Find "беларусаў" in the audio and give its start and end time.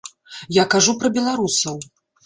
1.21-1.77